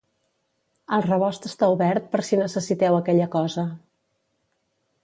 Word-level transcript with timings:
El 0.97 1.03
rebost 1.07 1.45
està 1.49 1.69
obert 1.75 2.09
per 2.15 2.25
si 2.31 2.41
necessiteu 2.41 2.99
aquella 3.03 3.31
cosa. 3.39 3.71